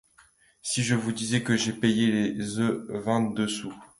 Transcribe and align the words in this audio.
Si 0.63 0.81
je 0.81 0.95
vous 0.95 1.11
disais 1.11 1.43
que 1.43 1.55
j’ai 1.55 1.73
payé 1.73 2.07
les 2.07 2.57
œufs 2.57 2.87
vingt-deux 2.89 3.47
sous... 3.47 3.75